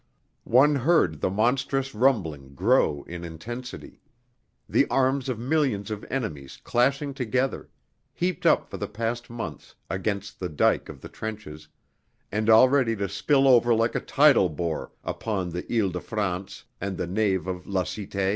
One 0.49 0.73
heard 0.77 1.21
the 1.21 1.29
monstrous 1.29 1.93
rumbling 1.93 2.55
grow 2.55 3.03
in 3.03 3.23
intensity, 3.23 4.01
the 4.67 4.87
arms 4.87 5.29
of 5.29 5.37
millions 5.37 5.91
of 5.91 6.03
enemies 6.09 6.57
clashing 6.63 7.13
together, 7.13 7.69
heaped 8.11 8.47
up 8.47 8.67
for 8.67 8.77
the 8.77 8.87
past 8.87 9.29
months 9.29 9.75
against 9.91 10.39
the 10.39 10.49
dyke 10.49 10.89
of 10.89 11.01
the 11.01 11.07
trenches, 11.09 11.67
and 12.31 12.49
all 12.49 12.67
ready 12.67 12.95
to 12.95 13.07
spill 13.07 13.47
over 13.47 13.75
like 13.75 13.93
a 13.93 13.99
tidal 13.99 14.49
bore 14.49 14.91
upon 15.03 15.51
the 15.51 15.67
Ile 15.71 15.91
de 15.91 16.01
France 16.01 16.63
and 16.81 16.97
the 16.97 17.05
nave 17.05 17.45
of 17.45 17.67
La 17.67 17.83
Cité. 17.83 18.29